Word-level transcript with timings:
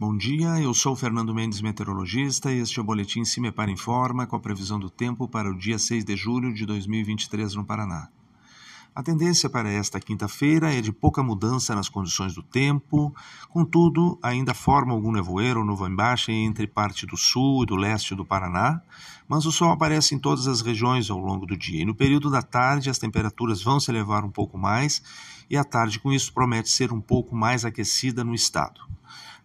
Bom 0.00 0.16
dia, 0.16 0.60
eu 0.60 0.72
sou 0.72 0.94
Fernando 0.94 1.34
Mendes, 1.34 1.60
meteorologista, 1.60 2.52
e 2.52 2.60
este 2.60 2.78
é 2.78 2.82
o 2.82 2.84
Boletim 2.84 3.24
Cimepar 3.24 3.68
Informa 3.68 4.28
com 4.28 4.36
a 4.36 4.40
previsão 4.40 4.78
do 4.78 4.88
tempo 4.88 5.26
para 5.26 5.50
o 5.50 5.58
dia 5.58 5.76
6 5.76 6.04
de 6.04 6.14
julho 6.14 6.54
de 6.54 6.64
2023 6.64 7.56
no 7.56 7.64
Paraná. 7.64 8.08
A 8.98 9.02
tendência 9.04 9.48
para 9.48 9.70
esta 9.70 10.00
quinta-feira 10.00 10.74
é 10.74 10.80
de 10.80 10.90
pouca 10.90 11.22
mudança 11.22 11.72
nas 11.72 11.88
condições 11.88 12.34
do 12.34 12.42
tempo, 12.42 13.14
contudo, 13.48 14.18
ainda 14.20 14.52
forma 14.52 14.92
algum 14.92 15.12
nevoeiro 15.12 15.60
ou 15.60 15.64
nuvem 15.64 15.94
baixa 15.94 16.32
entre 16.32 16.66
parte 16.66 17.06
do 17.06 17.16
sul 17.16 17.62
e 17.62 17.66
do 17.66 17.76
leste 17.76 18.16
do 18.16 18.24
Paraná, 18.24 18.82
mas 19.28 19.46
o 19.46 19.52
sol 19.52 19.70
aparece 19.70 20.16
em 20.16 20.18
todas 20.18 20.48
as 20.48 20.62
regiões 20.62 21.10
ao 21.10 21.18
longo 21.20 21.46
do 21.46 21.56
dia. 21.56 21.82
E 21.82 21.84
no 21.84 21.94
período 21.94 22.28
da 22.28 22.42
tarde, 22.42 22.90
as 22.90 22.98
temperaturas 22.98 23.62
vão 23.62 23.78
se 23.78 23.88
elevar 23.88 24.24
um 24.24 24.32
pouco 24.32 24.58
mais, 24.58 25.00
e 25.48 25.56
a 25.56 25.62
tarde, 25.62 26.00
com 26.00 26.12
isso, 26.12 26.32
promete 26.32 26.68
ser 26.68 26.92
um 26.92 27.00
pouco 27.00 27.36
mais 27.36 27.64
aquecida 27.64 28.24
no 28.24 28.34
estado. 28.34 28.80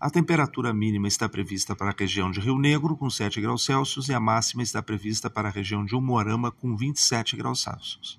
A 0.00 0.08
temperatura 0.08 0.72
mínima 0.72 1.08
está 1.08 1.28
prevista 1.28 1.76
para 1.76 1.90
a 1.90 1.94
região 1.94 2.30
de 2.30 2.40
Rio 2.40 2.58
Negro, 2.58 2.96
com 2.96 3.10
7 3.10 3.38
graus 3.38 3.66
Celsius, 3.66 4.08
e 4.08 4.14
a 4.14 4.18
máxima 4.18 4.62
está 4.62 4.82
prevista 4.82 5.28
para 5.28 5.50
a 5.50 5.52
região 5.52 5.84
de 5.84 5.94
Umuarama, 5.94 6.50
com 6.50 6.74
27 6.74 7.36
graus 7.36 7.60
Celsius. 7.60 8.18